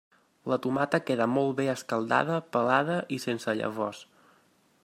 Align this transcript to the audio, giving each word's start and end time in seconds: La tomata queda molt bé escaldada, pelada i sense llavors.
La 0.51 0.57
tomata 0.63 0.99
queda 1.09 1.27
molt 1.33 1.53
bé 1.59 1.67
escaldada, 1.75 2.39
pelada 2.57 2.99
i 3.19 3.23
sense 3.27 3.59
llavors. 3.63 4.05